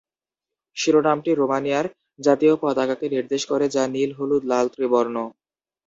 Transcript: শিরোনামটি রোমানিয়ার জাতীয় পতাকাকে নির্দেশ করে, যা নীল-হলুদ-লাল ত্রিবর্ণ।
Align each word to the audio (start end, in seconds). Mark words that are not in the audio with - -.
শিরোনামটি 0.77 1.31
রোমানিয়ার 1.33 1.85
জাতীয় 2.19 2.53
পতাকাকে 2.61 3.05
নির্দেশ 3.09 3.41
করে, 3.45 3.65
যা 3.75 3.83
নীল-হলুদ-লাল 3.87 4.65
ত্রিবর্ণ। 4.73 5.15